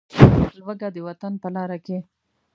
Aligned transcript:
لوږه 0.59 0.89
دې 0.95 1.01
د 1.03 1.05
وطن 1.07 1.33
په 1.41 1.47
لاره 1.55 1.77
کې. 1.85 1.97